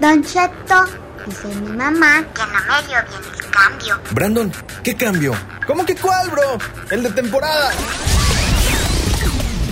[0.00, 0.84] Don Cheto,
[1.26, 4.00] dice mi mamá que no me dio bien el cambio.
[4.12, 4.52] Brandon,
[4.84, 5.34] ¿qué cambio?
[5.66, 6.58] ¿Cómo que cuál, bro?
[6.90, 7.72] El de temporada.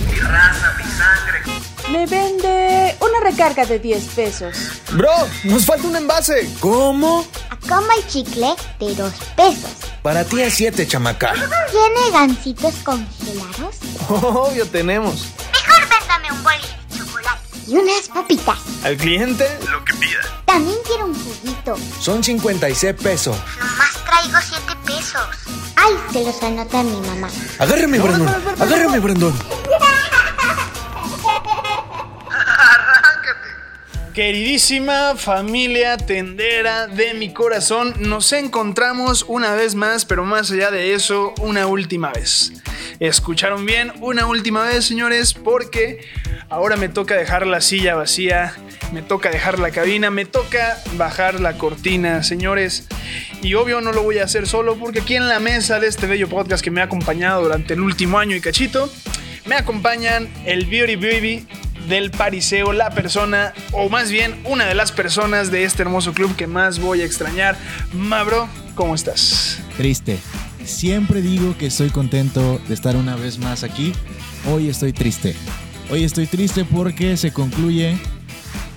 [0.05, 1.43] Mi raza, mi sangre.
[1.91, 4.55] Me vende una recarga de 10 pesos.
[4.91, 5.11] Bro,
[5.45, 6.49] nos falta un envase.
[6.59, 7.25] ¿Cómo?
[7.69, 9.71] Como el chicle de 2 pesos.
[10.01, 11.33] Para ti a 7, chamaca.
[11.33, 13.75] ¿Tiene gancitos congelados?
[14.09, 15.27] Obvio tenemos.
[17.67, 18.57] Y unas papitas.
[18.83, 20.21] Al cliente, Lo que pida.
[20.45, 21.75] También quiero un juguito.
[21.99, 23.37] Son 56 pesos.
[23.59, 25.21] Nomás traigo 7 pesos.
[25.75, 27.29] Ay, se los anota mi mamá.
[27.59, 28.27] Agárrame, Brandon.
[28.59, 29.33] Agárrame, Brandon.
[34.13, 40.95] Queridísima familia tendera de mi corazón, nos encontramos una vez más, pero más allá de
[40.95, 42.51] eso, una última vez.
[42.99, 43.93] ¿Escucharon bien?
[44.01, 45.99] Una última vez, señores, porque
[46.49, 48.53] ahora me toca dejar la silla vacía,
[48.93, 52.87] me toca dejar la cabina, me toca bajar la cortina, señores.
[53.41, 56.07] Y obvio no lo voy a hacer solo, porque aquí en la mesa de este
[56.07, 58.89] bello podcast que me ha acompañado durante el último año y cachito,
[59.45, 61.47] me acompañan el Beauty Baby
[61.87, 66.35] del Pariseo, la persona, o más bien una de las personas de este hermoso club
[66.35, 67.57] que más voy a extrañar.
[67.93, 69.59] Mabro, ¿cómo estás?
[69.77, 70.17] Triste.
[70.65, 73.93] Siempre digo que estoy contento de estar una vez más aquí.
[74.51, 75.33] Hoy estoy triste.
[75.89, 77.97] Hoy estoy triste porque se concluye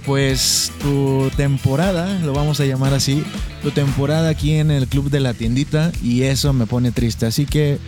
[0.07, 3.25] pues tu temporada, lo vamos a llamar así,
[3.63, 7.27] tu temporada aquí en el club de la tiendita y eso me pone triste.
[7.27, 7.79] Así que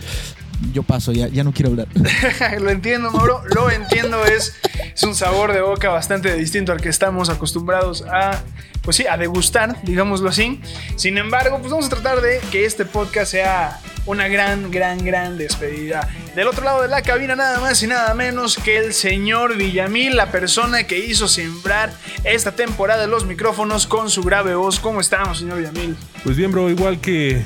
[0.73, 1.87] yo paso, ya, ya no quiero hablar.
[2.61, 4.55] lo entiendo, Mauro, lo entiendo, es,
[4.93, 8.43] es un sabor de boca bastante distinto al que estamos acostumbrados a,
[8.81, 10.59] pues sí, a degustar, digámoslo así.
[10.97, 15.37] Sin embargo, pues vamos a tratar de que este podcast sea una gran, gran, gran
[15.37, 16.07] despedida.
[16.35, 20.15] Del otro lado de la cabina, nada más y nada menos que el señor Villamil,
[20.15, 21.93] la persona que hizo sembrar
[22.23, 24.79] esta temporada los micrófonos con su grave voz.
[24.79, 25.95] ¿Cómo estamos, señor Villamil?
[26.23, 27.43] Pues bien, bro, igual que,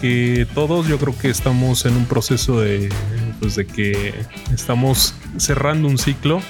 [0.00, 2.88] que todos, yo creo que estamos en un proceso de,
[3.40, 4.14] pues de que
[4.52, 6.42] estamos cerrando un ciclo.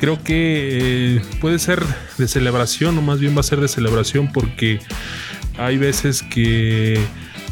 [0.00, 1.82] Creo que eh, puede ser
[2.18, 4.80] de celebración, o más bien va a ser de celebración, porque
[5.58, 6.98] hay veces que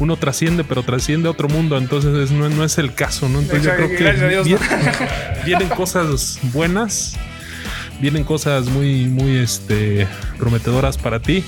[0.01, 3.39] uno trasciende, pero trasciende a otro mundo, entonces no, no es el caso, ¿no?
[3.39, 4.11] Entonces yo creo que
[4.43, 4.59] vienen,
[5.45, 7.17] vienen cosas buenas,
[8.01, 10.07] vienen cosas muy, muy este,
[10.39, 11.43] prometedoras para ti.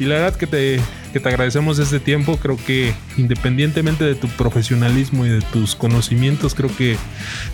[0.00, 0.80] Y la verdad que te,
[1.12, 2.38] que te agradecemos este tiempo.
[2.38, 6.96] Creo que independientemente de tu profesionalismo y de tus conocimientos, creo que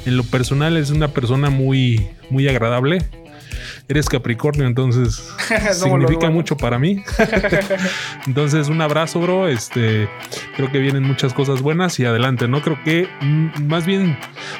[0.07, 3.05] en lo personal es una persona muy, muy agradable.
[3.89, 5.33] Eres Capricornio, entonces
[5.73, 7.03] significa mucho para mí.
[8.27, 9.49] entonces, un abrazo, bro.
[9.49, 10.09] Este,
[10.57, 12.61] creo que vienen muchas cosas buenas y adelante, ¿no?
[12.61, 14.19] Creo que mm, más bien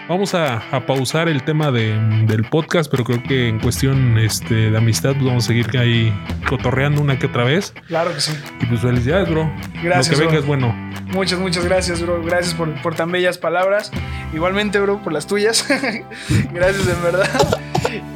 [0.09, 4.71] vamos a, a pausar el tema de- del podcast, pero creo que en cuestión este,
[4.71, 6.13] de amistad, pues vamos a seguir ahí
[6.49, 7.75] cotorreando una que otra vez.
[7.87, 8.33] Claro que sí.
[8.61, 9.51] Y pues felicidades, bro.
[9.83, 10.41] Gracias, Lo que venga bro.
[10.41, 10.89] es bueno.
[11.13, 12.23] Muchas, muchas gracias, bro.
[12.23, 13.91] Gracias por, por tan bellas palabras.
[14.35, 15.67] Igualmente, bro, por las tuyas.
[16.53, 17.61] gracias, en verdad.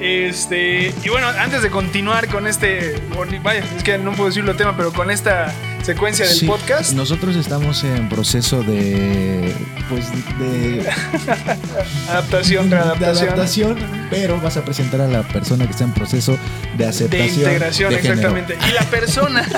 [0.00, 3.00] Este, y bueno, antes de continuar con este,
[3.42, 5.52] vaya, es que no puedo decirlo el tema, pero con esta
[5.82, 9.52] secuencia del Sí, podcast, Nosotros estamos en proceso de
[9.88, 10.88] pues de,
[12.08, 16.32] adaptación, de readaptación, adaptación, pero vas a presentar a la persona que está en proceso
[16.32, 18.14] de de aceptación integración, de género.
[18.38, 18.58] exactamente.
[18.68, 19.48] Y la persona,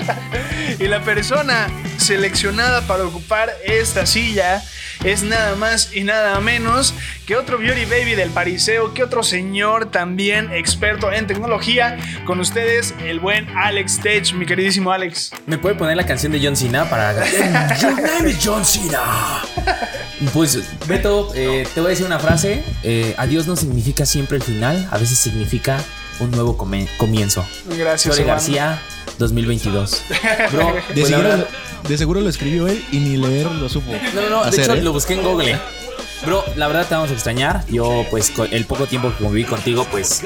[0.78, 1.68] y la persona
[1.98, 4.62] seleccionada para ocupar esta silla
[5.04, 6.94] es nada más y nada menos
[7.26, 11.96] que otro beauty baby del pariseo, que otro señor también experto en tecnología.
[12.24, 15.32] Con ustedes, el buen Alex Tech, mi queridísimo Alex.
[15.46, 17.14] ¿Me puede poner la canción de John Cena para...
[17.80, 19.42] Your name is John Cena.
[20.32, 22.62] Pues, Beto, eh, te voy a decir una frase.
[22.82, 25.78] Eh, adiós no significa siempre el final, a veces significa
[26.20, 27.44] un nuevo come- comienzo.
[27.76, 28.14] Gracias.
[28.18, 28.34] Hermano.
[28.34, 28.82] García,
[29.18, 30.02] 2022.
[30.52, 31.46] Bro, De, pues, seguro, verdad-
[31.88, 33.92] de seguro lo escribió él y ni leer lo supo.
[34.14, 34.82] No, no, no, de hecho ¿eh?
[34.82, 35.58] lo busqué en Google.
[36.26, 37.64] Bro, la verdad te vamos a extrañar.
[37.68, 40.20] Yo, pues, el poco tiempo que conviví contigo, pues,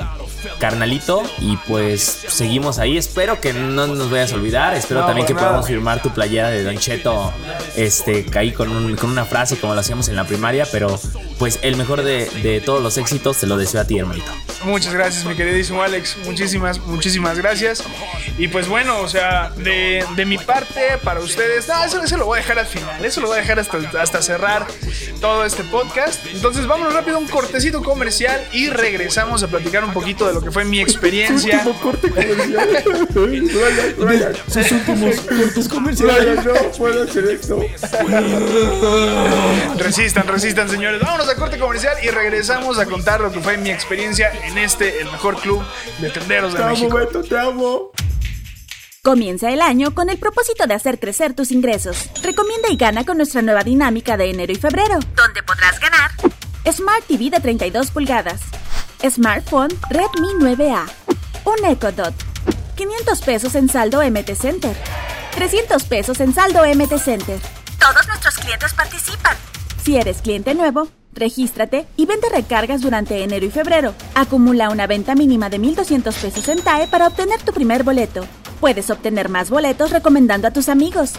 [0.58, 1.22] carnalito.
[1.38, 2.98] Y pues, seguimos ahí.
[2.98, 4.74] Espero que no nos vayas a olvidar.
[4.74, 5.46] Espero No, también que nada.
[5.46, 7.32] podamos firmar tu playera de Don Cheto.
[7.76, 10.66] Este, caí con, un- con una frase como lo hacíamos en la primaria.
[10.72, 10.98] Pero,
[11.38, 14.30] pues, el mejor de, de todos los éxitos te lo deseo a ti, hermanito.
[14.64, 16.16] Muchas gracias, mi queridísimo Alex.
[16.24, 17.82] Muchísimas, muchísimas gracias.
[18.38, 22.26] Y pues bueno, o sea, de, de mi parte, para ustedes, no, eso, eso lo
[22.26, 23.04] voy a dejar al final.
[23.04, 24.66] Eso lo voy a dejar hasta, hasta cerrar
[25.20, 26.24] todo este podcast.
[26.32, 30.40] Entonces, vámonos rápido a un cortecito comercial y regresamos a platicar un poquito de lo
[30.40, 31.62] que fue mi experiencia.
[31.82, 32.68] corte comercial.
[34.48, 36.44] Sus últimos cortes comerciales.
[36.44, 37.60] no puedo hacer esto.
[39.78, 41.00] Resistan, resistan, señores.
[41.00, 45.00] Vámonos a corte comercial y regresamos a contar lo que fue mi experiencia en este,
[45.00, 45.62] el mejor club
[45.98, 46.96] de tenderos de México.
[46.96, 47.90] Beto, te amo.
[49.02, 52.10] Comienza el año con el propósito de hacer crecer tus ingresos.
[52.22, 56.10] Recomienda y gana con nuestra nueva dinámica de enero y febrero, donde podrás ganar
[56.70, 58.40] Smart TV de 32 pulgadas,
[59.06, 60.86] Smartphone Redmi 9A,
[61.44, 62.14] un Echo Dot,
[62.76, 64.74] 500 pesos en saldo MT Center,
[65.34, 67.38] 300 pesos en saldo MT Center.
[67.78, 69.36] Todos nuestros clientes participan.
[69.84, 73.94] Si eres cliente nuevo, regístrate y vende recargas durante enero y febrero.
[74.14, 78.26] Acumula una venta mínima de 1.200 pesos en TAE para obtener tu primer boleto.
[78.60, 81.12] Puedes obtener más boletos recomendando a tus amigos.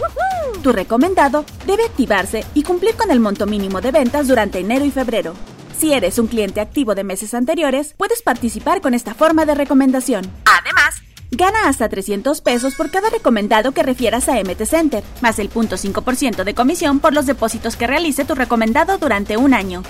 [0.63, 4.91] Tu recomendado debe activarse y cumplir con el monto mínimo de ventas durante enero y
[4.91, 5.33] febrero.
[5.77, 10.25] Si eres un cliente activo de meses anteriores, puedes participar con esta forma de recomendación.
[10.45, 15.49] Además, gana hasta 300 pesos por cada recomendado que refieras a MT Center, más el
[15.49, 19.83] 0.5% de comisión por los depósitos que realice tu recomendado durante un año.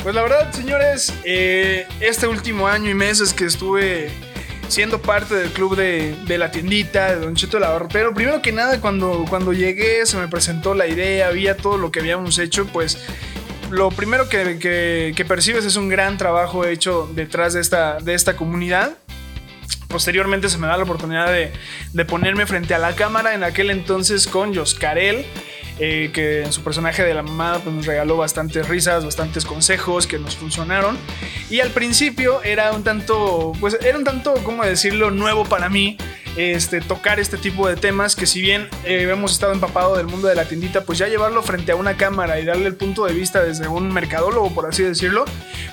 [0.03, 4.11] Pues la verdad, señores, eh, este último año y meses que estuve
[4.69, 7.59] siendo parte del club de, de la tiendita, de Don Cheto
[7.93, 11.91] Pero primero que nada, cuando, cuando llegué, se me presentó la idea, había todo lo
[11.91, 12.99] que habíamos hecho, pues
[13.71, 18.37] lo primero que, que- percibes es un gran trabajo hecho detrás de esta, de esta
[18.37, 18.93] comunidad.
[19.89, 21.53] Posteriormente se me da la oportunidad de,
[21.93, 25.25] de ponerme frente a la cámara en aquel entonces con Joscarel,
[25.79, 30.07] eh, que en su personaje de la mamada pues, nos regaló bastantes risas, bastantes consejos
[30.07, 30.99] que nos funcionaron.
[31.49, 35.97] Y al principio era un tanto, pues era un tanto, ¿cómo decirlo?, nuevo para mí.
[36.39, 40.29] Este, tocar este tipo de temas que si bien eh, hemos estado empapado del mundo
[40.29, 43.13] de la tiendita, pues ya llevarlo frente a una cámara y darle el punto de
[43.13, 45.25] vista desde un mercadólogo, por así decirlo,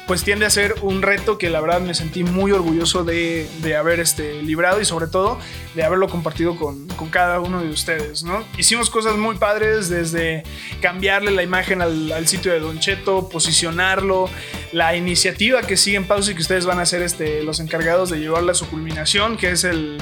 [0.07, 3.75] pues tiende a ser un reto que la verdad me sentí muy orgulloso de, de
[3.75, 5.37] haber este, librado y sobre todo
[5.75, 8.43] de haberlo compartido con, con cada uno de ustedes, ¿no?
[8.57, 10.41] Hicimos cosas muy padres desde
[10.81, 14.31] cambiarle la imagen al, sitio de Don Cheto, posicionarlo,
[14.71, 18.09] la iniciativa que sigue en pausa y que ustedes van a ser este, los encargados
[18.09, 20.01] de llevarla a su culminación, que es el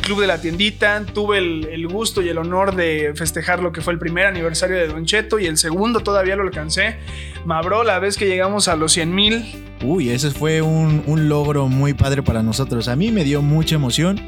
[0.00, 1.04] Club de la Tiendita.
[1.12, 4.76] Tuve el, el gusto y el honor de festejar lo que fue el primer aniversario
[4.76, 6.96] de Don Cheto y el segundo todavía lo alcancé.
[7.44, 9.64] Mabró la vez que llegamos a los 100 mil.
[9.82, 12.88] Uy, ese fue un, un logro muy padre para nosotros.
[12.88, 14.20] A mí me dio mucha emoción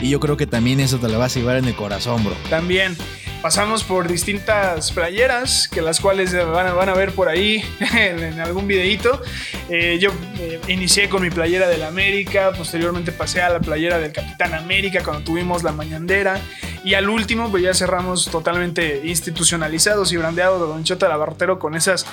[0.00, 2.34] y yo creo que también eso te lo vas a llevar en el corazón, bro.
[2.50, 2.96] También
[3.42, 7.64] pasamos por distintas playeras, que las cuales van a, van a ver por ahí
[7.94, 9.20] en, en algún videíto.
[9.68, 14.12] Eh, yo eh, inicié con mi playera del América, posteriormente pasé a la playera del
[14.12, 16.40] Capitán América cuando tuvimos la mañandera.
[16.84, 21.74] Y al último, pues ya cerramos totalmente institucionalizados y brandeados de Don Chota Labartero con
[21.74, 22.06] esas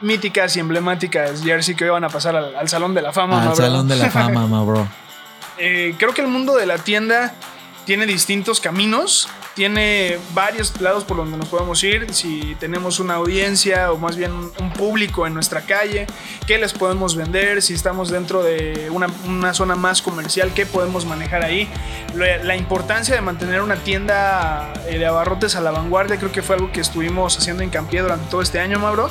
[0.00, 3.50] míticas y emblemáticas jersey que hoy van a pasar al, al Salón de la Fama.
[3.50, 3.56] Al.
[3.56, 4.88] Salón de la Fama, ma bro.
[5.58, 7.34] Eh, creo que el mundo de la tienda
[7.84, 12.12] tiene distintos caminos, tiene varios lados por donde nos podemos ir.
[12.12, 16.06] Si tenemos una audiencia o más bien un público en nuestra calle,
[16.46, 17.62] ¿qué les podemos vender?
[17.62, 21.68] Si estamos dentro de una, una zona más comercial, ¿qué podemos manejar ahí?
[22.14, 26.54] La, importancia de mantener una tienda eh, de abarrotes a la vanguardia creo que fue
[26.54, 29.10] algo que estuvimos haciendo hincapié durante todo este año, Mauro.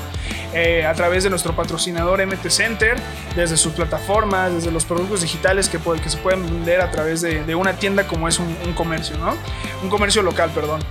[0.53, 2.96] Eh, a través de nuestro patrocinador MT Center,
[3.36, 7.44] desde sus plataformas, desde los productos digitales que, que se pueden vender a través de,
[7.44, 9.34] de una tienda como es un, un comercio, ¿no?
[9.82, 10.82] Un comercio local, perdón.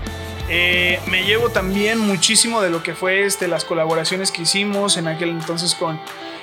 [0.48, 5.06] Eh, me llevo también muchísimo de lo que fue este, las colaboraciones que hicimos en
[5.06, 6.00] aquel entonces con,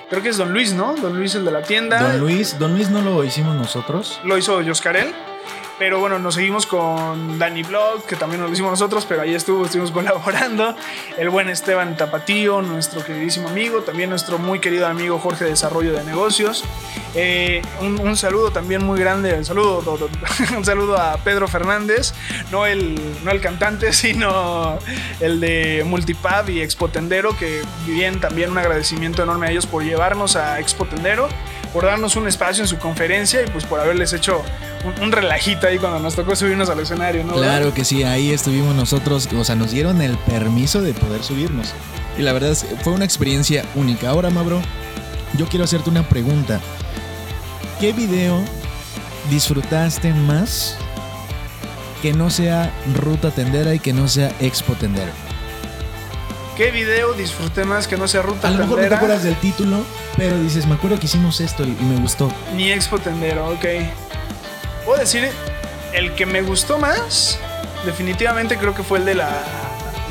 [0.10, 0.96] creo que es Don Luis, ¿no?
[0.96, 2.14] Don Luis el de la tienda.
[2.14, 4.20] Don Luis, Don Luis no lo hicimos nosotros.
[4.24, 5.14] Lo hizo Joscarel.
[5.80, 9.34] Pero bueno, nos seguimos con Danny Blog, que también nos lo hicimos nosotros, pero ahí
[9.34, 10.76] estuvo, estuvimos colaborando.
[11.18, 15.94] El buen Esteban Tapatío, nuestro queridísimo amigo, también nuestro muy querido amigo Jorge de Desarrollo
[15.94, 16.66] de Negocios.
[17.16, 20.10] Eh, un, un saludo también muy grande, un saludo, do- do-
[20.58, 22.14] un saludo a Pedro Fernández,
[22.52, 24.78] no el, no el cantante, sino
[25.22, 29.84] el de Multipad y Expo Tendero, que bien también un agradecimiento enorme a ellos por
[29.84, 31.30] llevarnos a Expo Tendero,
[31.74, 34.44] por darnos un espacio en su conferencia y pues por haberles hecho
[34.86, 37.34] un, un relajito ahí cuando nos tocó subirnos al escenario, ¿no?
[37.34, 41.74] Claro que sí, ahí estuvimos nosotros, o sea, nos dieron el permiso de poder subirnos.
[42.18, 44.10] Y la verdad fue una experiencia única.
[44.10, 44.62] Ahora, Mabro,
[45.38, 46.60] yo quiero hacerte una pregunta.
[47.80, 48.42] ¿Qué video
[49.30, 50.76] disfrutaste más
[52.02, 55.12] que no sea Ruta Tendera y que no sea Expo Tendero?
[56.60, 59.38] ¿Qué video disfruté más que no sea Ruta A lo mejor no te acuerdas del
[59.38, 59.78] título,
[60.18, 62.30] pero dices, me acuerdo que hicimos esto y me gustó.
[62.54, 63.48] ni Expo Tendero?
[63.48, 63.64] Ok.
[64.84, 65.30] Puedo decir
[65.94, 67.40] el que me gustó más,
[67.86, 69.30] definitivamente creo que fue el de la,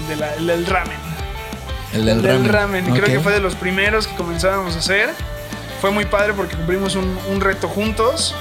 [0.08, 0.96] de la- el del ramen.
[1.92, 2.86] El del ramen.
[2.92, 5.10] Creo que fue de los primeros que comenzábamos a hacer.
[5.82, 8.34] Fue muy padre porque cumplimos un, un reto juntos.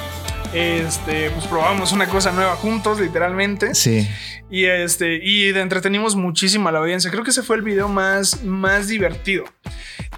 [0.54, 3.76] Este, pues probamos una cosa nueva juntos, literalmente.
[3.76, 4.08] Sí.
[4.50, 7.12] Y este, y entretenimos muchísimo a la audiencia.
[7.12, 9.44] Creo que ese fue el video más, más divertido.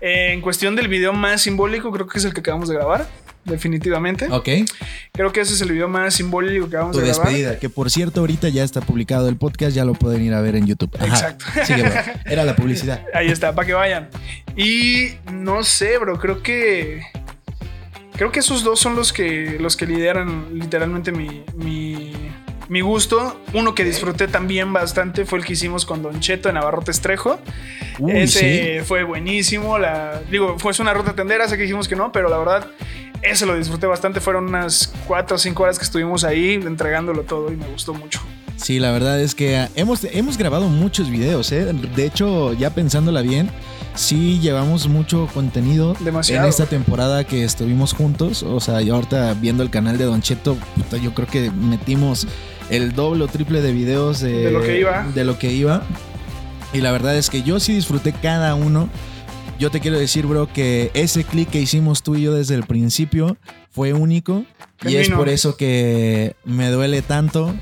[0.02, 3.08] Eh, en cuestión del video más simbólico, creo que es el que acabamos de grabar.
[3.46, 4.28] Definitivamente.
[4.30, 4.50] Ok.
[5.14, 7.28] Creo que ese es el video más simbólico que acabamos Tu de grabar.
[7.28, 10.42] despedida, que por cierto ahorita ya está publicado el podcast, ya lo pueden ir a
[10.42, 10.94] ver en YouTube.
[10.98, 11.08] Ajá.
[11.08, 11.46] Exacto.
[11.66, 11.92] Sigue, bro.
[12.26, 13.04] Era la publicidad.
[13.14, 14.10] Ahí está, para que vayan.
[14.56, 17.02] Y no sé, bro, creo que.
[18.20, 22.12] Creo que esos dos son los que, los que lideran literalmente mi, mi,
[22.68, 23.40] mi gusto.
[23.54, 27.40] Uno que disfruté también bastante fue el que hicimos con Don Cheto en Navarrote Estrejo.
[27.98, 29.80] Uy, Ese fue buenísimo.
[29.80, 32.68] La, digo, fue una ruta tendera, sé que dijimos que no, pero la verdad,
[33.22, 34.20] ese lo disfruté bastante.
[34.20, 38.20] Fueron unas 4 o 5 horas que estuvimos ahí entregándolo todo y me gustó mucho.
[38.58, 41.72] Sí, la verdad es que ah, hemos, hemos grabado muchos videos, ¿eh?
[41.96, 43.50] De hecho, ya pensándola bien,
[43.96, 46.44] sí llevamos mucho contenido Demasiado.
[46.44, 48.44] en esta temporada que estuvimos juntos.
[48.44, 52.28] O sea, yo ahorita viendo el canal de Don Cheto, puta, yo creo que metimos
[52.70, 55.08] el doble o triple de videos de, De lo que iba.
[55.14, 55.84] de lo que iba.
[56.74, 58.90] Y la verdad es que yo sí disfruté cada uno.
[59.58, 62.64] Yo te quiero decir, bro, que ese clic que hicimos tú y yo desde el
[62.64, 63.38] principio
[63.72, 64.46] fue único.
[64.86, 67.54] Y es por eso que me duele tanto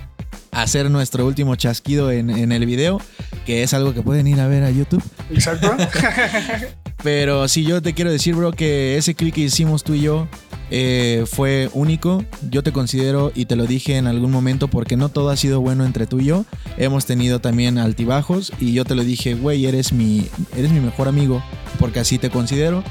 [0.61, 2.99] hacer nuestro último chasquido en, en el video,
[3.45, 5.03] que es algo que pueden ir a ver a YouTube.
[5.31, 5.75] Exacto.
[7.03, 10.27] Pero sí, yo te quiero decir, bro, que ese clic que hicimos tú y yo
[10.71, 12.25] eh, fue único.
[12.49, 15.61] Yo te considero, y te lo dije en algún momento, porque no todo ha sido
[15.61, 16.45] bueno entre tú y yo.
[16.77, 21.07] Hemos tenido también altibajos, y yo te lo dije, güey, eres mi, eres mi mejor
[21.07, 21.43] amigo,
[21.79, 22.83] porque así te considero.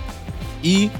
[0.63, 0.91] Y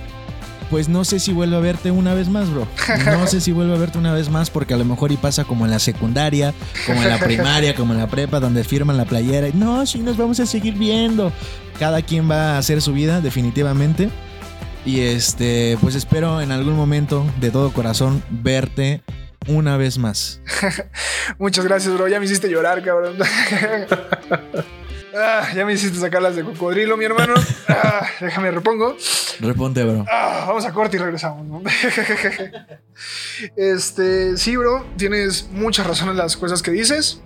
[0.71, 2.67] pues no sé si vuelvo a verte una vez más, bro.
[3.05, 5.45] No sé si vuelvo a verte una vez más porque a lo mejor y pasa
[5.45, 6.55] como en la secundaria,
[6.87, 9.99] como en la primaria, como en la prepa, donde firman la playera y no, sí
[10.01, 11.33] nos vamos a seguir viendo.
[11.79, 14.11] Cada quien va a hacer su vida, definitivamente.
[14.85, 19.03] Y este, pues espero en algún momento de todo corazón verte
[19.49, 20.41] una vez más.
[21.39, 22.09] Muchas gracias, bro.
[22.09, 23.17] Ya me hiciste llorar, cabrón.
[25.19, 27.35] Ah, ya me hiciste sacarlas de cocodrilo, mi hermano.
[27.69, 28.97] Ah, déjame repongo.
[29.41, 30.05] Reponte, bro.
[30.11, 31.47] Ah, vamos a corte y regresamos.
[31.47, 31.63] ¿no?
[33.57, 37.23] este, sí, bro, tienes muchas razones en las cosas que dices.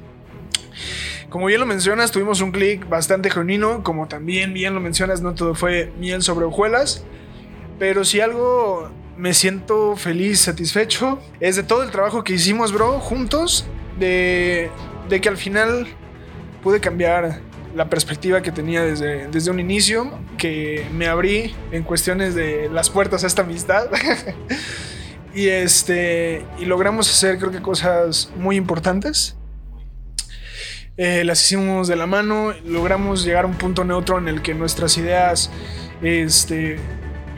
[1.30, 3.82] Como bien lo mencionas, tuvimos un clic bastante genuino.
[3.82, 7.04] Como también bien lo mencionas, no todo fue miel sobre hojuelas.
[7.78, 13.00] Pero si algo me siento feliz, satisfecho, es de todo el trabajo que hicimos, bro,
[13.00, 13.66] juntos.
[13.98, 14.70] De,
[15.08, 15.88] de que al final
[16.62, 22.34] pude cambiar la perspectiva que tenía desde, desde un inicio, que me abrí en cuestiones
[22.34, 23.88] de las puertas a esta amistad.
[25.34, 29.36] y este y logramos hacer creo que cosas muy importantes.
[30.96, 34.52] Eh, las hicimos de la mano, logramos llegar a un punto neutro en el que
[34.52, 35.50] nuestras ideas
[36.02, 36.78] este,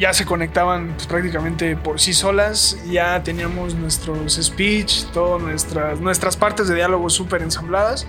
[0.00, 6.36] ya se conectaban pues, prácticamente por sí solas, ya teníamos nuestros speech, todas nuestras, nuestras
[6.36, 8.06] partes de diálogo súper ensambladas.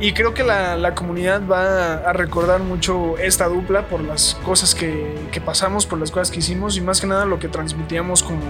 [0.00, 4.74] Y creo que la, la comunidad va a recordar mucho esta dupla por las cosas
[4.74, 8.22] que, que pasamos, por las cosas que hicimos y más que nada lo que transmitíamos
[8.24, 8.40] como,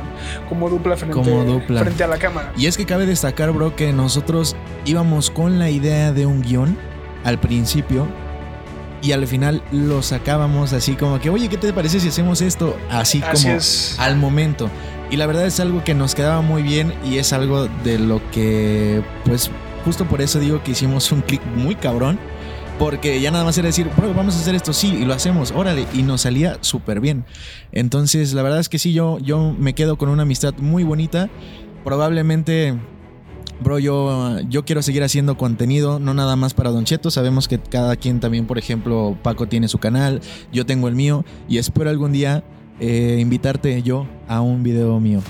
[0.48, 1.80] como dupla frente, Como dupla.
[1.82, 2.52] frente a la cámara.
[2.56, 6.78] Y es que cabe destacar, bro, que nosotros íbamos con la idea de un guion
[7.24, 8.06] al principio
[9.02, 12.74] y al final lo sacábamos así como que, oye, ¿qué te parece si hacemos esto?
[12.90, 13.96] Así, Así como es.
[14.00, 14.70] al momento.
[15.10, 18.22] Y la verdad es algo que nos quedaba muy bien y es algo de lo
[18.30, 19.50] que, pues,
[19.84, 22.18] justo por eso digo que hicimos un clic muy cabrón.
[22.78, 25.52] Porque ya nada más era decir, bro, vamos a hacer esto, sí, y lo hacemos,
[25.52, 27.24] órale, y nos salía súper bien.
[27.70, 31.30] Entonces, la verdad es que sí, yo, yo me quedo con una amistad muy bonita.
[31.84, 32.74] Probablemente,
[33.60, 37.12] bro, yo, yo quiero seguir haciendo contenido, no nada más para Don Cheto.
[37.12, 40.20] Sabemos que cada quien también, por ejemplo, Paco tiene su canal,
[40.52, 42.42] yo tengo el mío, y espero algún día
[42.80, 45.20] eh, invitarte yo a un video mío.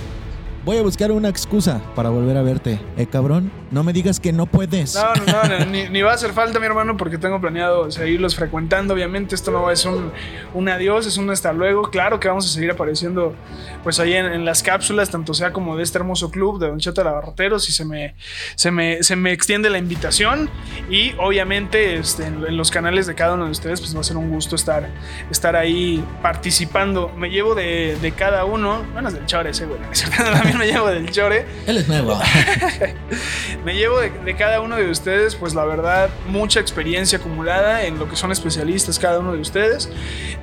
[0.64, 2.80] Voy a buscar una excusa para volver a verte.
[2.96, 4.94] Eh, cabrón, no me digas que no puedes.
[4.94, 8.34] No, no, no, ni, ni va a hacer falta, mi hermano, porque tengo planeado seguirlos
[8.34, 8.94] frecuentando.
[8.94, 10.10] Obviamente, esto no va a ser un,
[10.54, 11.90] un adiós, es un hasta luego.
[11.90, 13.34] Claro que vamos a seguir apareciendo,
[13.82, 17.04] pues ahí en, las cápsulas, tanto sea como de este hermoso club de Don Cheto
[17.04, 18.14] Lavarroteros, si se me,
[18.54, 20.48] se me, se me extiende la invitación.
[20.88, 24.04] Y obviamente, este, en, en los canales de cada uno de ustedes, pues va a
[24.04, 24.88] ser un gusto estar,
[25.30, 27.10] estar ahí participando.
[27.18, 29.80] Me llevo de, de cada uno, bueno, es del chore ese, güey.
[30.54, 31.46] También me llevo del chore.
[31.66, 32.18] Él es nuevo.
[33.64, 37.98] Me llevo de, de cada uno de ustedes, pues la verdad, mucha experiencia acumulada en
[37.98, 39.90] lo que son especialistas cada uno de ustedes.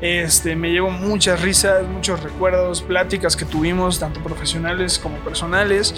[0.01, 5.93] Este, me llevo muchas risas, muchos recuerdos, pláticas que tuvimos, tanto profesionales como personales.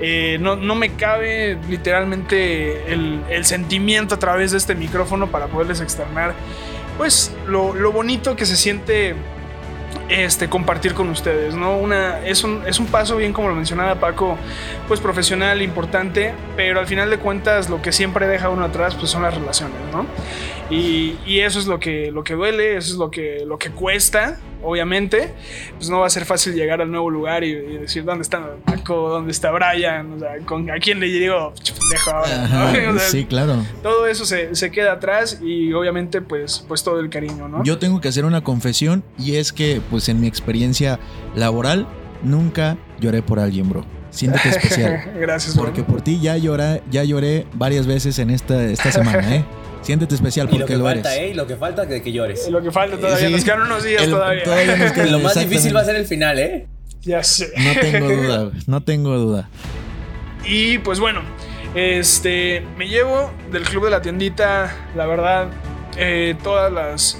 [0.00, 5.46] Eh, no, no me cabe literalmente el, el sentimiento a través de este micrófono para
[5.48, 6.34] poderles externar
[6.96, 9.14] pues lo, lo bonito que se siente
[10.08, 11.76] este, compartir con ustedes, ¿no?
[11.76, 14.36] Una, es, un, es un paso, bien como lo mencionaba Paco,
[14.88, 19.10] pues profesional, importante, pero al final de cuentas lo que siempre deja uno atrás pues
[19.10, 20.06] son las relaciones, ¿no?
[20.70, 23.70] Y, y eso es lo que, lo que duele, eso es lo que, lo que
[23.70, 25.32] cuesta, obviamente,
[25.76, 28.56] pues no va a ser fácil llegar al nuevo lugar y, y decir dónde está
[28.64, 32.56] Paco, dónde está Brian, o sea, con, a quién le digo, pendejo ahora, ¿no?
[32.56, 33.64] Ajá, O sea, sí, claro.
[33.82, 37.62] todo eso se, se queda atrás y obviamente pues, pues todo el cariño, ¿no?
[37.62, 40.98] Yo tengo que hacer una confesión y es que, pues en mi experiencia
[41.36, 41.86] laboral,
[42.22, 43.84] nunca lloré por alguien, bro.
[44.10, 45.12] Siéntete especial.
[45.20, 45.66] Gracias, bro.
[45.66, 49.44] Porque por ti ya lloré, ya lloré varias veces en esta, esta semana, ¿eh?
[49.86, 51.28] Siéntete especial Y lo porque que lo, falta, eres.
[51.28, 51.30] ¿eh?
[51.30, 52.48] Y lo que falta es que llores.
[52.50, 53.32] Lo que falta todavía, Sí.
[53.32, 54.42] nos quedan unos días El- todavía.
[54.44, 56.66] todavía nos queda- Lo más difícil va a ser el final, ¿eh?
[57.02, 57.52] ya sé.
[57.56, 59.48] No tengo duda, güey, no tengo duda.
[60.44, 61.22] Y pues bueno,
[61.74, 65.48] este, me llevo del club de la tiendita, la verdad,
[65.96, 67.18] eh, todas las,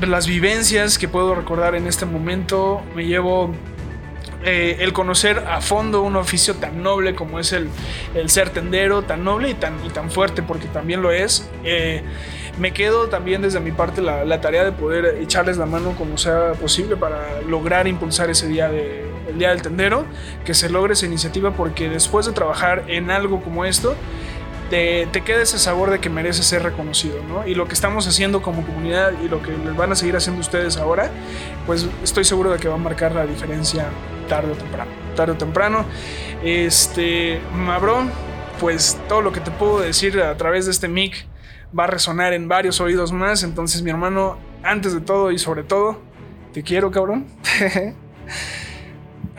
[0.00, 2.80] las vivencias que puedo recordar en este momento.
[2.94, 3.54] Me llevo
[4.44, 7.68] eh, el conocer a fondo un oficio tan noble como es el,
[8.14, 11.48] el ser tendero, tan noble y tan, y tan fuerte, porque también lo es.
[11.64, 12.02] Eh,
[12.58, 16.18] me quedo también desde mi parte la, la tarea de poder echarles la mano como
[16.18, 20.04] sea posible para lograr impulsar ese día de, el día del tendero,
[20.44, 23.94] que se logre esa iniciativa, porque después de trabajar en algo como esto,
[24.70, 27.46] te, queda ese sabor de que merece ser reconocido, ¿no?
[27.46, 30.40] Y lo que estamos haciendo como comunidad y lo que les van a seguir haciendo
[30.40, 31.10] ustedes ahora,
[31.66, 33.88] pues estoy seguro de que va a marcar la diferencia
[34.28, 34.90] tarde o temprano.
[35.16, 35.84] Tarde o temprano.
[36.42, 38.04] Este, Mabro,
[38.60, 41.26] pues todo lo que te puedo decir a través de este mic
[41.76, 43.42] va a resonar en varios oídos más.
[43.42, 46.00] Entonces, mi hermano, antes de todo y sobre todo,
[46.52, 47.26] te quiero, cabrón.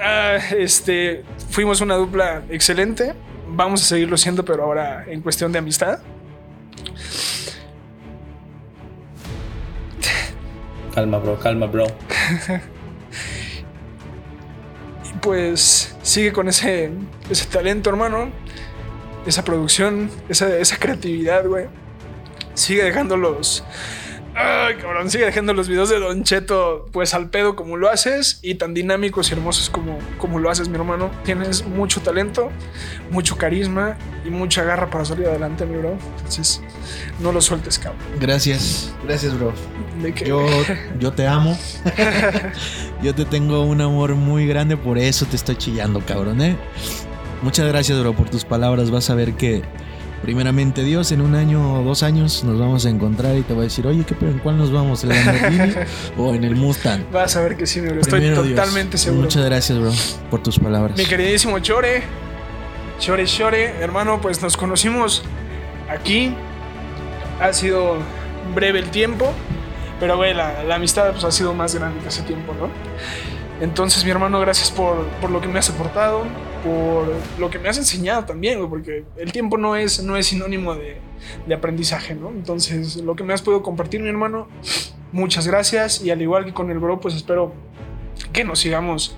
[0.04, 3.14] Ah, este, fuimos una dupla excelente.
[3.54, 6.00] Vamos a seguirlo siendo, pero ahora en cuestión de amistad.
[10.94, 11.86] Calma, bro, calma, bro.
[15.04, 16.92] Y pues sigue con ese,
[17.30, 18.30] ese talento, hermano.
[19.26, 21.68] Esa producción, esa, esa creatividad, güey.
[22.54, 23.64] Sigue dejando los.
[24.34, 28.40] Ay, cabrón, sigue dejando los videos de Don Cheto, pues al pedo como lo haces
[28.42, 31.12] y tan dinámicos y hermosos como, como lo haces, mi hermano.
[31.24, 32.50] Tienes mucho talento,
[33.10, 35.98] mucho carisma y mucha garra para salir adelante, mi bro.
[36.18, 36.62] Entonces,
[37.20, 38.02] no lo sueltes, cabrón.
[38.20, 39.54] Gracias, gracias, bro.
[40.02, 40.46] De Yo,
[41.00, 41.58] yo te amo.
[43.04, 46.56] yo te tengo un amor muy grande, por eso te estoy chillando, cabrón, ¿eh?
[47.42, 48.92] Muchas gracias, bro, por tus palabras.
[48.92, 49.64] Vas a ver que,
[50.22, 53.62] primeramente, Dios, en un año o dos años nos vamos a encontrar y te voy
[53.62, 55.04] a decir, oye, ¿qué, pero ¿en cuál nos vamos?
[55.04, 55.74] ¿En el Lamborghini
[56.18, 57.06] o en el Mustang?
[57.12, 57.80] Vas a ver que sí.
[57.80, 58.48] Estoy Dios.
[58.48, 59.24] totalmente seguro.
[59.24, 59.92] Muchas gracias, bro,
[60.30, 60.98] por tus palabras.
[60.98, 62.04] Mi queridísimo Chore,
[63.00, 65.24] Chore Chore, hermano, pues nos conocimos
[65.90, 66.34] aquí.
[67.40, 67.98] Ha sido
[68.54, 69.34] breve el tiempo,
[70.00, 72.70] pero güey, la, la amistad pues, ha sido más grande que hace tiempo, ¿no?
[73.62, 76.24] Entonces, mi hermano, gracias por, por lo que me has aportado,
[76.64, 80.28] por lo que me has enseñado también, güey, porque el tiempo no es, no es
[80.28, 80.98] sinónimo de,
[81.48, 82.30] de aprendizaje, ¿no?
[82.30, 84.48] Entonces, lo que me has podido compartir, mi hermano,
[85.12, 86.04] muchas gracias.
[86.04, 87.54] Y al igual que con el bro, pues espero
[88.34, 89.16] que nos sigamos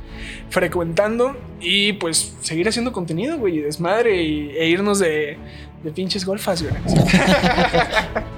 [0.49, 5.37] frecuentando y pues seguir haciendo contenido, güey, desmadre y, e irnos de,
[5.83, 6.73] de pinches golfas, güey.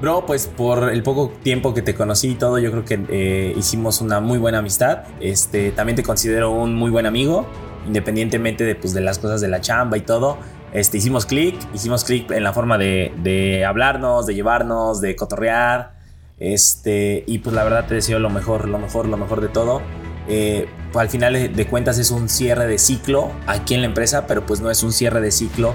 [0.00, 3.54] Bro, pues por el poco tiempo que te conocí y todo, yo creo que eh,
[3.58, 5.02] hicimos una muy buena amistad.
[5.20, 7.46] Este, también te considero un muy buen amigo,
[7.86, 10.38] independientemente de, pues, de las cosas de la chamba y todo.
[10.72, 15.98] Este, hicimos clic, hicimos clic en la forma de, de hablarnos, de llevarnos, de cotorrear.
[16.38, 19.82] Este, y pues la verdad te deseo lo mejor, lo mejor, lo mejor de todo.
[20.28, 24.26] Eh, al final de- de cuentas es un cierre de ciclo aquí en la empresa,
[24.26, 25.74] pero pues no es un cierre de ciclo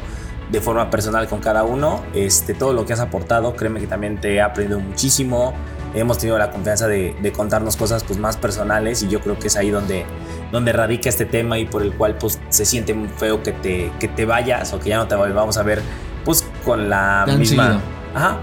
[0.52, 2.04] de forma personal con cada uno.
[2.14, 5.54] Este, todo lo que has aportado, créeme que también te he aprendido muchísimo.
[5.94, 9.48] Hemos tenido la confianza de, de contarnos cosas pues, más personales y yo creo que
[9.48, 10.06] es ahí donde,
[10.52, 13.92] donde radica este tema y por el cual pues, se siente muy feo que te,
[14.00, 15.82] que te vayas o que ya no te vamos a ver
[16.26, 17.64] pues con la Tan misma...
[17.64, 17.82] seguido.
[18.14, 18.40] Ajá.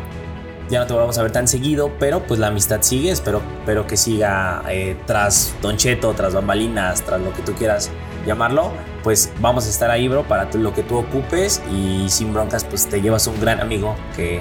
[0.70, 3.10] Ya no te vamos a ver tan seguido, pero pues la amistad sigue.
[3.10, 7.90] Espero, espero que siga eh, tras Don Cheto, tras bambalinas, tras lo que tú quieras
[8.26, 8.72] llamarlo.
[9.02, 11.62] Pues vamos a estar ahí, bro, para lo que tú ocupes.
[11.70, 14.40] Y sin broncas, pues te llevas un gran amigo que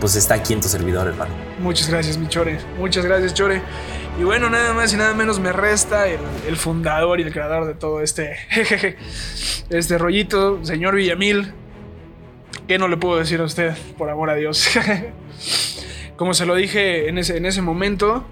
[0.00, 1.32] pues está aquí en tu servidor, hermano.
[1.60, 2.58] Muchas gracias, mi Chore.
[2.78, 3.62] Muchas gracias, Chore.
[4.18, 7.74] Y bueno, nada más y nada menos me resta el, fundador y el creador de
[7.74, 8.36] todo este,
[9.70, 11.52] este rollito, señor Villamil.
[12.68, 14.68] ¿Qué no le puedo decir a usted, por amor a Dios?
[16.16, 18.24] Como se lo dije en ese, en ese momento,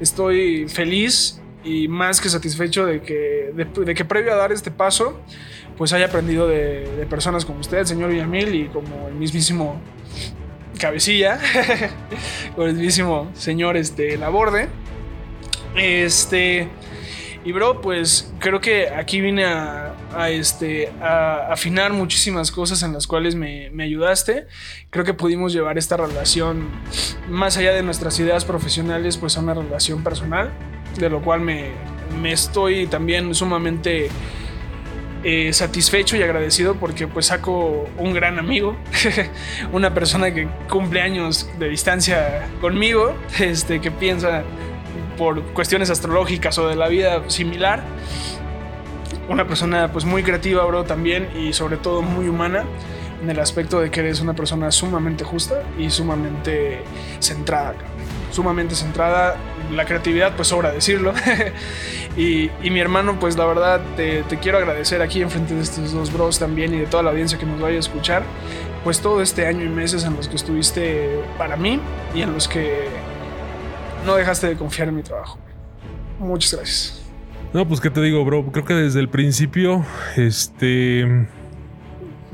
[0.00, 4.70] estoy feliz y más que satisfecho de que, de, de que previo a dar este
[4.70, 5.20] paso,
[5.76, 9.80] pues haya aprendido de, de personas como usted, señor Villamil, y como el mismísimo
[10.78, 11.38] cabecilla,
[12.56, 14.68] o el mismísimo señor este, Laborde.
[15.76, 16.68] Este.
[17.44, 22.92] Y bro, pues creo que aquí vine a, a, este, a afinar muchísimas cosas en
[22.92, 24.48] las cuales me, me, ayudaste.
[24.90, 26.68] Creo que pudimos llevar esta relación
[27.28, 30.52] más allá de nuestras ideas profesionales, pues a una relación personal,
[30.98, 31.72] de lo cual me,
[32.24, 34.08] estoy también sumamente
[35.24, 38.76] eh, satisfecho y agradecido porque pues saco un gran amigo,
[39.72, 44.42] una persona que cumple años de distancia conmigo, este, que piensa
[45.16, 47.82] por cuestiones astrológicas o de la vida similar.
[49.28, 52.64] Una persona pues muy creativa, bro, también y sobre todo muy humana
[53.22, 56.82] en el aspecto de que eres una persona sumamente justa y sumamente
[57.20, 57.74] centrada,
[58.30, 59.36] sumamente centrada.
[59.72, 61.12] La creatividad, pues sobra decirlo.
[62.16, 66.38] y, mi hermano, pues la verdad, te, quiero agradecer aquí enfrente de estos dos bros
[66.38, 68.22] también y de toda la audiencia que nos vaya a escuchar,
[68.84, 71.80] pues todo este año y meses en los que estuviste para mí
[72.14, 72.86] y en los que
[74.06, 75.38] no dejaste de confiar en mi trabajo.
[76.18, 77.02] Muchas gracias.
[77.52, 78.50] No, pues qué te digo, bro.
[78.52, 79.84] Creo que desde el principio,
[80.16, 81.26] este.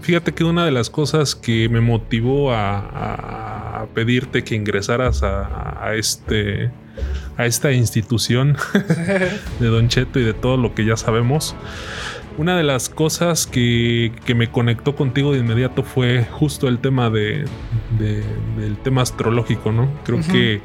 [0.00, 3.53] Fíjate que una de las cosas que me motivó a
[3.88, 6.70] pedirte que ingresaras a, a, este.
[7.36, 8.56] a esta institución
[9.60, 11.54] de Don Cheto y de todo lo que ya sabemos.
[12.36, 17.08] Una de las cosas que, que me conectó contigo de inmediato fue justo el tema
[17.08, 17.44] de,
[17.98, 18.24] de
[18.58, 19.88] del tema astrológico, ¿no?
[20.04, 20.32] Creo uh -huh.
[20.32, 20.60] que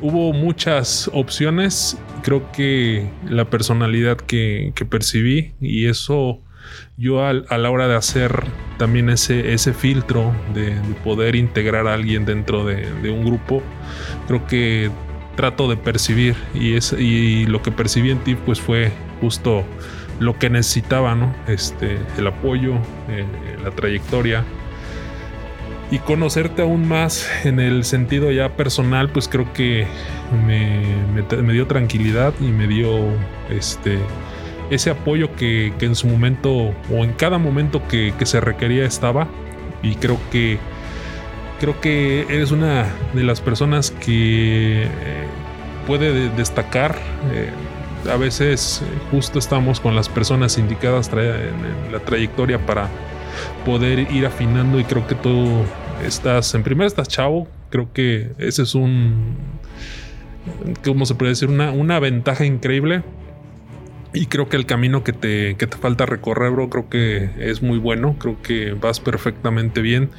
[0.00, 1.98] hubo muchas opciones.
[2.22, 6.40] Creo que la personalidad que, que percibí y eso
[6.96, 8.44] yo a, a, la hora de hacer
[8.78, 13.62] también ese, ese filtro de, de poder integrar a alguien dentro de, de, un grupo,
[14.26, 14.90] creo que
[15.36, 19.64] trato de percibir y, es, y lo que percibí en ti pues fue justo
[20.18, 21.34] lo que necesitaba, ¿no?
[21.46, 22.74] Este, el apoyo,
[23.08, 23.26] eh,
[23.62, 24.44] la trayectoria,
[25.90, 29.86] y conocerte aún más en el sentido ya personal, pues creo que
[30.46, 30.82] me,
[31.14, 32.88] me, me dio tranquilidad y me dio
[33.50, 33.98] este
[34.70, 38.84] ese apoyo que, que, en su momento o en cada momento que, que, se requería
[38.84, 39.28] estaba
[39.82, 40.58] y creo que
[41.60, 44.88] creo que eres una de las personas que eh,
[45.86, 46.96] puede destacar
[47.32, 47.50] eh,
[48.10, 52.88] a veces justo estamos con las personas indicadas en, la trayectoria para
[53.64, 55.62] poder ir afinando y creo que tú
[56.04, 59.36] estás, en primer estás chavo, creo que ese es un,
[60.84, 61.48] ¿cómo se puede decir?
[61.48, 63.02] Una, una ventaja increíble.
[64.12, 67.62] Y creo que el camino que te, que te falta recorrer, bro, creo que es
[67.62, 68.16] muy bueno.
[68.18, 70.10] Creo que vas perfectamente bien.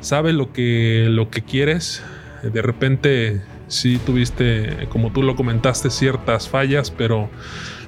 [0.00, 2.02] Sabes lo que, lo que quieres.
[2.42, 7.28] De repente, sí tuviste, como tú lo comentaste, ciertas fallas, pero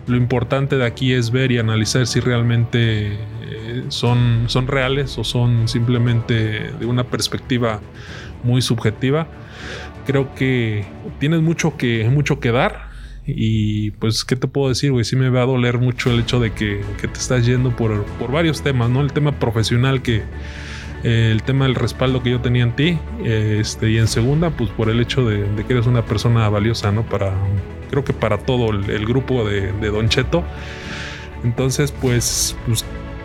[0.07, 5.25] lo importante de aquí es ver y analizar si realmente eh, son, son reales o
[5.25, 7.81] son simplemente de una perspectiva
[8.43, 9.29] muy subjetiva.
[10.07, 10.85] Creo que
[11.19, 12.90] tienes mucho que, mucho que dar.
[13.27, 15.05] Y pues, ¿qué te puedo decir, güey?
[15.05, 18.05] Sí me va a doler mucho el hecho de que, que te estás yendo por,
[18.05, 19.01] por, varios temas, ¿no?
[19.01, 20.23] El tema profesional que...
[21.03, 24.51] Eh, el tema del respaldo que yo tenía en ti eh, este, y en segunda
[24.51, 27.33] pues por el hecho de, que eres una persona valiosa no para
[27.89, 30.45] creo que para todo el, el grupo de, de, Don Cheto
[31.43, 32.85] entonces pues, pues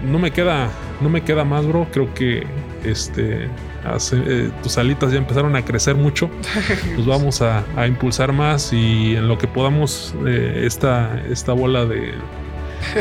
[0.10, 0.70] no me queda
[1.02, 2.48] no me queda más bro creo que
[2.86, 3.50] este
[3.88, 6.30] hace, eh, tus alitas ya empezaron a crecer mucho
[6.96, 11.86] pues vamos a, a impulsar más y en lo que podamos eh, esta esta bola
[11.86, 12.14] de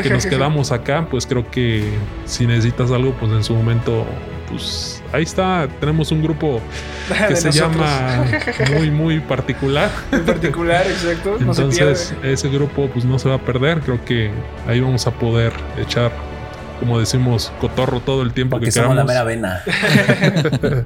[0.01, 1.83] que nos quedamos acá pues creo que
[2.25, 4.05] si necesitas algo pues en su momento
[4.49, 5.67] pues ahí está.
[5.79, 6.61] Tenemos un grupo
[7.27, 7.75] que se nosotros.
[7.75, 8.25] llama
[8.73, 9.89] muy muy particular.
[10.11, 11.37] Muy particular exacto.
[11.39, 13.79] No entonces ese grupo pues no se va a perder.
[13.81, 14.31] Creo que
[14.67, 16.11] ahí vamos a poder echar
[16.79, 18.97] como decimos, cotorro todo el tiempo Porque que somos queramos.
[18.97, 19.63] la mera vena.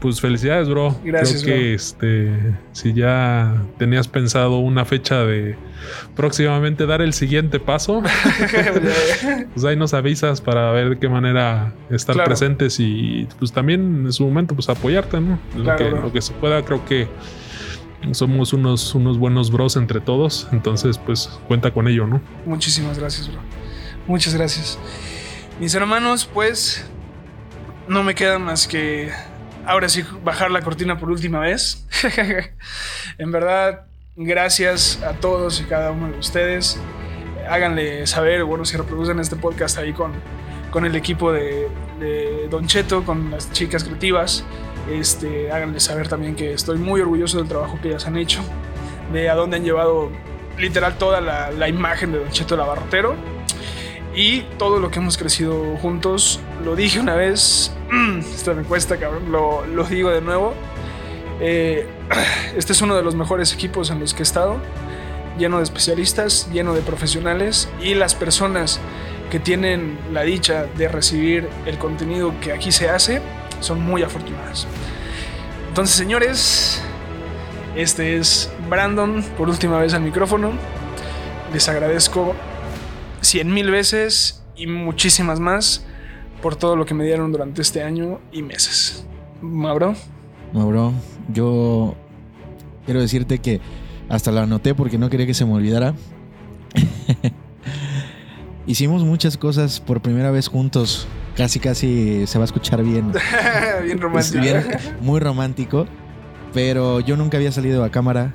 [0.00, 0.96] pues felicidades, bro.
[1.04, 1.74] Gracias, Creo que bro.
[1.76, 5.56] este si ya tenías pensado una fecha de
[6.14, 8.02] próximamente dar el siguiente paso,
[9.54, 12.28] pues ahí nos avisas para ver de qué manera estar Claro.
[12.28, 15.38] presentes y pues también en su momento pues apoyarte, ¿no?
[15.56, 16.02] Lo, Claro, que, bro.
[16.02, 17.08] lo que se pueda, creo que
[18.12, 22.20] somos unos, unos buenos bros entre todos, entonces pues cuenta con ello, ¿no?
[22.44, 23.40] Muchísimas gracias, bro.
[24.06, 24.78] Muchas gracias.
[25.60, 26.84] Mis hermanos, pues
[27.88, 29.10] no me queda más que
[29.66, 31.86] ahora sí bajar la cortina por última vez.
[33.18, 33.86] en verdad,
[34.16, 36.78] gracias a todos y cada uno de ustedes.
[37.48, 40.12] Háganle saber, bueno, si reproducen este podcast ahí con,
[40.70, 41.68] con el equipo de,
[42.00, 44.44] de Don Cheto, con las chicas creativas.
[44.90, 48.42] Este, háganle saber también que estoy muy orgulloso del trabajo que ellas han hecho,
[49.12, 50.10] de a dónde han llevado
[50.58, 53.14] literal toda la, imagen de Don Cheto el Abarrotero.
[54.14, 56.40] Y todo lo que hemos crecido juntos.
[56.64, 57.72] Lo dije una vez,
[58.34, 60.54] esto me cuesta, cabrón, lo, lo digo de nuevo.
[61.40, 61.86] Eh,
[62.56, 64.58] este es uno de los mejores equipos en los que he estado,
[65.38, 68.80] lleno de especialistas, lleno de profesionales y las personas
[69.30, 73.20] que tienen la dicha de recibir el contenido que aquí se hace
[73.60, 74.66] son muy afortunadas.
[75.68, 76.80] Entonces, señores,
[77.74, 80.52] este es Brandon por última vez al micrófono.
[81.52, 82.34] Les agradezco
[83.24, 85.84] cien mil veces y muchísimas más
[86.42, 89.06] por todo lo que me dieron durante este año y meses.
[89.40, 89.94] Mauro.
[90.52, 90.92] Mauro,
[91.32, 91.94] yo
[92.84, 93.60] quiero decirte que
[94.08, 95.94] hasta lo anoté porque no quería que se me olvidara.
[98.66, 101.06] Hicimos muchas cosas por primera vez juntos.
[101.36, 103.12] Casi, casi se va a escuchar bien.
[103.84, 104.40] bien romántico.
[104.40, 104.66] Bien,
[105.00, 105.86] muy romántico.
[106.52, 108.32] Pero yo nunca había salido a cámara.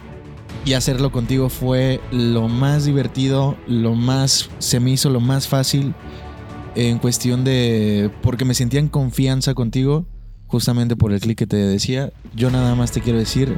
[0.65, 4.49] Y hacerlo contigo fue lo más divertido, lo más.
[4.59, 5.93] Se me hizo lo más fácil.
[6.75, 8.11] En cuestión de.
[8.21, 10.05] Porque me sentía en confianza contigo.
[10.47, 12.11] Justamente por el clic que te decía.
[12.35, 13.57] Yo nada más te quiero decir.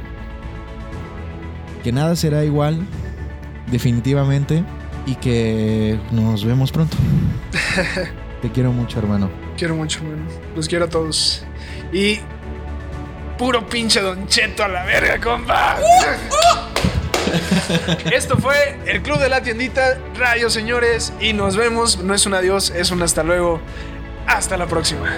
[1.82, 2.86] Que nada será igual.
[3.70, 4.64] Definitivamente.
[5.06, 6.96] Y que nos vemos pronto.
[8.42, 9.30] Te quiero mucho, hermano.
[9.56, 10.24] Quiero mucho, hermano.
[10.56, 11.44] Los quiero a todos.
[11.92, 12.18] Y.
[13.38, 15.78] Puro pinche Don Cheto a la verga, compa.
[18.12, 19.98] Esto fue el Club de la Tiendita.
[20.16, 21.12] Rayos, señores.
[21.20, 21.98] Y nos vemos.
[21.98, 23.60] No es un adiós, es un hasta luego.
[24.26, 25.10] Hasta la próxima.